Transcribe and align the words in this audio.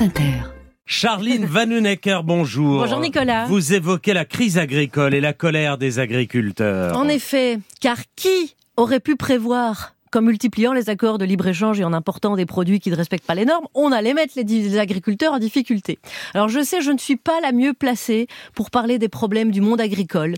France 0.00 0.08
Inter. 0.08 0.32
Charline 0.86 1.44
Vanhoenacker, 1.44 2.22
bonjour. 2.24 2.80
Bonjour 2.80 3.00
Nicolas. 3.00 3.44
Vous 3.46 3.74
évoquez 3.74 4.14
la 4.14 4.24
crise 4.24 4.56
agricole 4.56 5.14
et 5.14 5.20
la 5.20 5.34
colère 5.34 5.76
des 5.76 5.98
agriculteurs. 5.98 6.96
En 6.96 7.06
effet, 7.06 7.58
car 7.80 7.98
qui 8.16 8.56
aurait 8.76 9.00
pu 9.00 9.16
prévoir 9.16 9.94
qu'en 10.10 10.22
multipliant 10.22 10.72
les 10.72 10.90
accords 10.90 11.18
de 11.18 11.24
libre-échange 11.24 11.80
et 11.80 11.84
en 11.84 11.92
important 11.92 12.36
des 12.36 12.46
produits 12.46 12.80
qui 12.80 12.90
ne 12.90 12.96
respectent 12.96 13.26
pas 13.26 13.34
les 13.34 13.44
normes, 13.44 13.66
on 13.74 13.92
allait 13.92 14.14
mettre 14.14 14.34
les, 14.36 14.78
agriculteurs 14.78 15.32
en 15.32 15.38
difficulté. 15.38 15.98
Alors 16.34 16.48
je 16.48 16.62
sais, 16.62 16.80
je 16.80 16.90
ne 16.90 16.98
suis 16.98 17.16
pas 17.16 17.40
la 17.40 17.52
mieux 17.52 17.72
placée 17.72 18.26
pour 18.54 18.70
parler 18.70 18.98
des 18.98 19.08
problèmes 19.08 19.50
du 19.50 19.60
monde 19.60 19.80
agricole. 19.80 20.34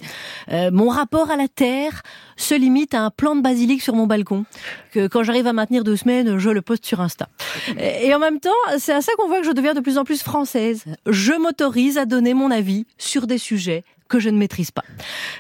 Euh, 0.51 0.71
mon 0.73 0.89
rapport 0.89 1.31
à 1.31 1.37
la 1.37 1.49
terre 1.49 2.03
se 2.37 2.55
limite 2.55 2.95
à 2.95 3.03
un 3.03 3.11
plant 3.11 3.37
de 3.37 3.43
basilic 3.43 3.83
sur 3.83 3.95
mon 3.95 4.07
balcon, 4.07 4.45
que 4.93 5.07
quand 5.07 5.23
j'arrive 5.23 5.47
à 5.47 5.53
maintenir 5.53 5.85
deux 5.85 5.97
semaines, 5.97 6.39
je 6.39 6.51
le 6.51 6.63
poste 6.63 6.85
sur 6.85 7.01
Insta. 7.01 7.29
Et 7.79 8.15
en 8.15 8.19
même 8.19 8.41
temps, 8.41 8.51
c'est 8.79 8.93
à 8.93 9.01
ça 9.01 9.13
qu'on 9.17 9.29
voit 9.29 9.41
que 9.41 9.47
je 9.47 9.53
deviens 9.53 9.75
de 9.75 9.81
plus 9.81 9.99
en 9.99 10.05
plus 10.05 10.23
française. 10.23 10.85
Je 11.07 11.33
m'autorise 11.33 11.99
à 11.99 12.05
donner 12.05 12.35
mon 12.35 12.51
avis 12.51 12.87
sur 12.99 13.27
des 13.27 13.39
sujets 13.39 13.85
que 14.13 14.21
je 14.21 14.29
ne 14.29 14.37
maîtrise 14.37 14.71
pas. 14.71 14.85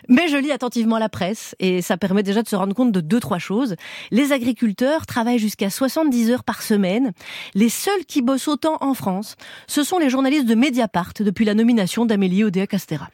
Mais 0.09 0.29
je 0.29 0.39
lis 0.39 0.51
attentivement 0.51 0.99
la 0.99 1.11
presse 1.11 1.55
et 1.59 1.83
ça 1.83 1.99
permet 1.99 2.23
déjà 2.23 2.43
de 2.43 2.49
se 2.49 2.57
rendre 2.57 2.75
compte 2.75 2.91
de 2.91 3.03
deux, 3.03 3.21
trois 3.21 3.39
choses. 3.39 3.77
Les 4.11 4.33
agriculteurs 4.33 5.05
travaillent 5.05 5.39
jusqu'à 5.39 5.69
70 5.69 6.31
heures 6.31 6.43
par 6.43 6.62
semaine. 6.62 7.12
Les 7.55 7.69
seuls 7.69 8.07
qui 8.09 8.23
bossent 8.23 8.48
autant 8.48 8.79
en 8.81 8.95
France, 8.95 9.37
ce 9.67 9.83
sont 9.85 9.98
les 9.98 10.09
journalistes 10.09 10.47
de 10.47 10.55
Mediapart 10.55 11.12
depuis 11.21 11.45
la 11.45 11.53
nomination 11.53 12.07
d'Amélie 12.07 12.45
Oudéa-Castera. 12.45 13.11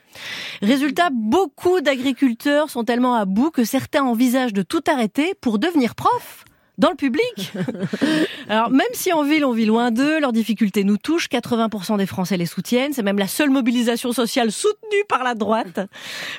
Résultat, 0.62 1.10
beaucoup 1.12 1.80
d'agriculteurs 1.80 2.70
sont 2.70 2.84
tellement 2.84 3.14
à 3.14 3.24
bout 3.24 3.50
que 3.50 3.64
certains 3.64 4.04
envisagent 4.04 4.52
de 4.52 4.62
tout 4.62 4.82
arrêter 4.86 5.34
pour 5.40 5.58
devenir 5.58 5.96
prof 5.96 6.44
dans 6.78 6.90
le 6.90 6.96
public. 6.96 7.52
Alors 8.48 8.70
même 8.70 8.86
si 8.92 9.12
en 9.12 9.24
ville 9.24 9.44
on 9.44 9.52
vit 9.52 9.66
loin 9.66 9.90
d'eux, 9.90 10.20
leurs 10.20 10.32
difficultés 10.32 10.84
nous 10.84 10.96
touchent, 10.96 11.28
80% 11.28 11.98
des 11.98 12.06
Français 12.06 12.36
les 12.36 12.46
soutiennent, 12.46 12.92
c'est 12.92 13.02
même 13.02 13.18
la 13.18 13.26
seule 13.28 13.50
mobilisation 13.50 14.12
sociale 14.12 14.52
soutenue 14.52 15.04
par 15.08 15.24
la 15.24 15.34
droite. 15.34 15.80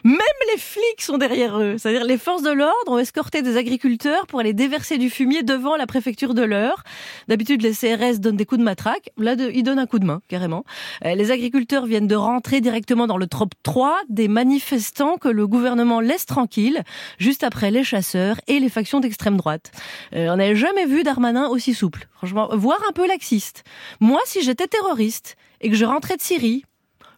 Même 0.04 0.18
les 0.54 0.60
flics 0.60 1.02
sont 1.02 1.18
derrière 1.18 1.60
eux, 1.60 1.78
c'est-à-dire 1.78 2.06
les 2.06 2.18
forces 2.18 2.42
de 2.42 2.52
l'ordre 2.52 2.74
ont 2.88 2.98
escorté 2.98 3.42
des 3.42 3.58
agriculteurs 3.58 4.26
pour 4.28 4.40
aller 4.40 4.54
déverser 4.54 4.98
du 4.98 5.10
fumier 5.10 5.44
devant 5.44 5.76
la 5.76 5.86
préfecture 5.86 6.34
de 6.34 6.42
l'Eure. 6.42 6.84
D'habitude 7.28 7.62
les 7.62 7.74
CRS 7.74 8.20
donnent 8.20 8.38
des 8.38 8.46
coups 8.46 8.60
de 8.60 8.66
matraque, 8.66 9.10
là 9.18 9.36
ils 9.54 9.64
donnent 9.64 9.80
un 9.80 9.88
coup 9.88 10.00
de 10.00 10.06
main 10.06 10.22
carrément. 10.28 10.64
Euh, 11.06 11.16
les 11.16 11.32
agriculteurs 11.32 11.86
viennent 11.86 12.08
de 12.08 12.16
rentrer 12.16 12.62
directement 12.62 13.08
dans 13.08 13.18
le 13.18 13.28
trop 13.28 13.48
3 13.64 14.00
des 14.10 14.28
manifestants 14.28 15.18
que 15.18 15.28
le 15.28 15.48
gouvernement 15.48 16.00
laisse 16.00 16.26
tranquilles 16.26 16.84
juste 17.18 17.44
après 17.44 17.72
les 17.72 17.84
chasseurs 17.84 18.40
et 18.48 18.60
les 18.60 18.70
factions 18.70 19.00
d'extrême 19.00 19.38
droite. 19.38 19.72
Euh, 20.14 20.29
on 20.30 20.38
n'avait 20.38 20.56
jamais 20.56 20.86
vu 20.86 21.04
Darmanin 21.04 21.48
aussi 21.48 21.74
souple. 21.74 22.08
Franchement, 22.16 22.50
voire 22.54 22.82
un 22.88 22.92
peu 22.92 23.08
laxiste. 23.08 23.64
Moi, 24.00 24.20
si 24.26 24.42
j'étais 24.42 24.68
terroriste 24.68 25.36
et 25.62 25.70
que 25.70 25.76
je 25.76 25.86
rentrais 25.86 26.18
de 26.18 26.22
Syrie, 26.22 26.64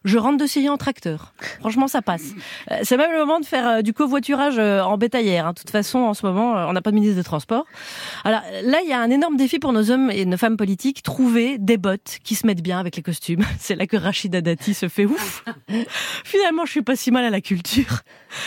je 0.04 0.18
rentre 0.18 0.38
de 0.38 0.46
Syrie 0.46 0.68
en 0.68 0.76
tracteur. 0.76 1.32
Franchement, 1.60 1.88
ça 1.88 2.02
passe. 2.02 2.32
Euh, 2.70 2.78
c'est 2.82 2.96
même 2.96 3.12
le 3.12 3.18
moment 3.18 3.40
de 3.40 3.44
faire 3.44 3.68
euh, 3.68 3.82
du 3.82 3.92
covoiturage 3.92 4.54
euh, 4.58 4.80
en 4.80 4.98
bétaillère. 4.98 5.46
Hein. 5.46 5.52
De 5.52 5.60
toute 5.60 5.70
façon, 5.70 6.00
en 6.00 6.14
ce 6.14 6.26
moment, 6.26 6.52
on 6.68 6.72
n'a 6.72 6.82
pas 6.82 6.90
de 6.90 6.96
ministre 6.96 7.16
des 7.16 7.24
Transports. 7.24 7.66
Alors 8.24 8.40
là, 8.64 8.80
il 8.82 8.88
y 8.88 8.92
a 8.92 9.00
un 9.00 9.10
énorme 9.10 9.36
défi 9.36 9.58
pour 9.58 9.72
nos 9.72 9.90
hommes 9.90 10.10
et 10.10 10.24
nos 10.24 10.36
femmes 10.36 10.56
politiques, 10.56 11.02
trouver 11.02 11.58
des 11.58 11.76
bottes 11.76 12.18
qui 12.24 12.34
se 12.34 12.46
mettent 12.46 12.62
bien 12.62 12.78
avec 12.78 12.96
les 12.96 13.02
costumes. 13.02 13.44
C'est 13.58 13.76
là 13.76 13.86
que 13.86 13.96
Rachida 13.96 14.40
Dati 14.40 14.74
se 14.74 14.88
fait 14.88 15.06
ouf. 15.06 15.44
Finalement, 16.24 16.66
je 16.66 16.72
suis 16.72 16.82
pas 16.82 16.96
si 16.96 17.10
mal 17.10 17.24
à 17.24 17.30
la 17.30 17.40
culture. 17.40 18.00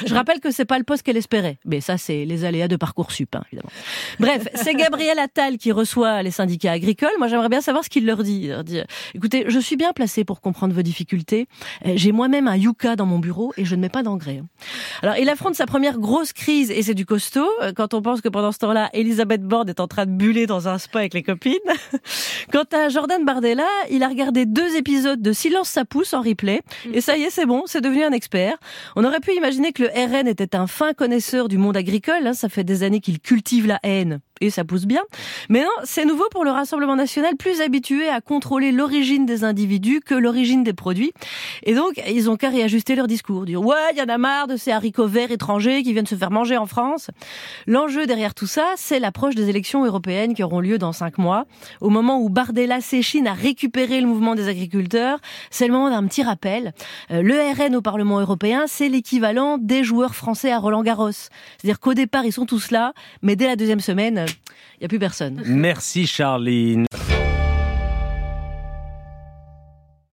Je 0.06 0.14
rappelle 0.14 0.40
que 0.40 0.52
c'est 0.52 0.66
pas 0.66 0.78
le 0.78 0.84
poste 0.84 1.04
qu'elle 1.04 1.18
espérait. 1.18 1.58
Mais 1.64 1.80
ça, 1.80 1.98
c'est 1.98 2.26
les 2.26 2.44
aléas 2.44 2.68
de 2.68 2.76
Parcoursup, 2.76 3.36
hein, 3.36 3.44
évidemment. 3.52 3.72
Bref, 4.20 4.48
c'est 4.56 4.74
Gabriel 4.74 5.20
Attal 5.20 5.58
qui 5.58 5.72
reçoit 5.72 6.24
les 6.24 6.32
syndicats 6.32 6.72
agricoles. 6.72 7.12
Moi, 7.20 7.28
j'aimerais 7.28 7.50
bien 7.50 7.62
savoir 7.62 7.84
ce 7.84 7.90
qu'il 7.90 8.06
leur 8.06 8.24
dit. 8.24 8.48
leur 8.48 8.64
dit. 8.64 8.82
Écoutez, 9.14 9.46
je 9.48 9.60
suis 9.60 9.76
bien 9.76 9.94
placé 9.94 10.24
pour 10.24 10.42
comprendre 10.42 10.74
vos 10.74 10.82
difficultés. 10.82 11.45
Euh, 11.86 11.94
j'ai 11.96 12.12
moi-même 12.12 12.48
un 12.48 12.56
yucca 12.56 12.96
dans 12.96 13.06
mon 13.06 13.20
bureau 13.20 13.54
et 13.58 13.66
je 13.66 13.76
ne 13.76 13.82
mets 13.82 13.90
pas 13.90 14.04
d'engrais. 14.04 14.42
Alors, 15.02 15.18
il 15.18 15.30
affronte 15.30 15.56
sa 15.56 15.66
première 15.66 16.00
grosse 16.00 16.34
crise 16.34 16.72
et 16.72 16.82
c'est 16.82 16.94
du 16.94 17.06
costaud. 17.06 17.48
Euh, 17.62 17.74
quand 17.76 17.94
on 17.94 18.02
pense 18.02 18.22
que 18.22 18.30
pendant 18.30 18.52
ce 18.52 18.60
temps-là, 18.60 18.90
Elisabeth 18.94 19.44
Borne 19.44 19.70
est 19.70 19.80
en 19.80 19.88
train 19.88 20.06
de 20.06 20.12
buller 20.12 20.46
dans 20.48 20.68
un 20.68 20.78
spa 20.78 21.00
avec 21.00 21.14
les 21.14 21.24
copines. 21.24 21.54
Quant 22.52 22.66
à 22.72 22.90
Jordan 22.90 23.24
Bardella, 23.26 23.68
il 23.92 24.04
a 24.04 24.08
regardé 24.08 24.46
deux 24.46 24.76
épisodes 24.76 25.22
de 25.22 25.32
Silence 25.32 25.70
ça 25.76 25.86
pousse 25.86 26.14
en 26.14 26.22
replay 26.22 26.62
et 26.94 27.02
ça 27.02 27.18
y 27.18 27.24
est, 27.24 27.30
c'est 27.30 27.46
bon, 27.46 27.64
c'est 27.66 27.82
devenu 27.82 28.04
un 28.04 28.12
expert. 28.12 28.58
On 28.96 29.04
aurait 29.04 29.20
pu 29.20 29.34
imaginer 29.34 29.74
que 29.74 29.84
le 29.84 29.90
RN 29.90 30.28
était 30.28 30.56
un 30.56 30.68
fin 30.68 30.94
connaisseur 30.94 31.48
du 31.48 31.58
monde 31.58 31.78
agricole. 31.78 32.26
Hein. 32.26 32.34
Ça 32.34 32.50
fait 32.50 32.64
des 32.64 32.84
années 32.84 33.02
qu'il 33.02 33.20
cultive 33.20 33.68
la 33.68 33.80
haine 33.84 34.22
et 34.42 34.50
ça 34.50 34.64
pousse 34.64 34.86
bien. 34.86 35.02
Mais 35.50 35.62
non, 35.62 35.70
c'est 35.84 36.06
nouveau 36.06 36.26
pour 36.32 36.44
le 36.44 36.52
Rassemblement 36.52 36.96
national, 36.96 37.36
plus 37.38 37.62
habitué 37.62 38.10
à 38.10 38.22
contrôler 38.22 38.72
l'origine 38.72 39.26
des 39.26 39.44
individus 39.44 40.02
que 40.02 40.16
l'origine 40.16 40.64
des 40.64 40.74
produits. 40.74 41.14
Et 41.64 41.74
donc, 41.74 42.02
ils 42.08 42.30
ont 42.30 42.36
qu'à 42.36 42.50
réajuster 42.50 42.96
leur 42.96 43.08
discours. 43.08 43.46
Dire, 43.46 43.62
ouais, 43.62 43.76
il 43.94 43.98
y 43.98 44.02
en 44.02 44.10
a 44.10 44.18
marre 44.18 44.48
de 44.48 44.58
ces 44.58 44.72
haricots 44.72 45.08
verts 45.08 45.32
étrangers 45.32 45.84
qui 45.84 45.94
viennent 45.94 46.06
se 46.06 46.16
faire 46.16 46.32
manger 46.32 46.58
en 46.58 46.66
France. 46.66 47.10
L'enjeu 47.68 48.06
derrière 48.06 48.34
tout 48.34 48.48
ça, 48.48 48.74
c'est 48.76 49.00
l'approche 49.00 49.36
des 49.36 49.50
élections 49.50 49.86
européennes 49.86 50.34
qui 50.34 50.44
auront 50.44 50.60
lieu 50.60 50.78
dans 50.78 50.92
cinq 50.92 51.18
mois. 51.18 51.46
Au 51.82 51.90
moment 51.90 52.20
où 52.20 52.30
Bardella 52.30 52.82
s'échine 52.82 53.28
à 53.28 53.34
récupérer 53.34 54.02
le 54.02 54.08
mouvement 54.08 54.36
des 54.36 54.48
agriculteurs, 54.48 55.20
c'est 55.50 55.68
le 55.68 55.74
moment 55.74 55.90
d'un 55.90 56.06
petit 56.08 56.24
rappel. 56.24 56.74
Euh, 57.12 57.22
le 57.22 57.36
RN 57.36 57.76
au 57.76 57.82
Parlement 57.82 58.20
européen, 58.20 58.66
c'est 58.68 58.90
l'équivalent 58.90 59.58
des 59.58 59.84
joueurs 59.84 60.16
français 60.16 60.52
à 60.52 60.60
Roland 60.60 60.84
Garros. 60.84 61.12
C'est-à-dire 61.12 61.80
qu'au 61.80 61.94
départ, 61.94 62.26
ils 62.26 62.34
sont 62.34 62.46
tous 62.46 62.72
là, 62.72 62.94
mais 63.22 63.36
dès 63.36 63.48
la 63.48 63.56
deuxième 63.56 63.80
semaine, 63.80 64.25
il 64.28 64.82
n'y 64.82 64.86
a 64.86 64.88
plus 64.88 65.00
personne. 65.00 65.42
Merci 65.46 66.08
Charline. 66.08 66.86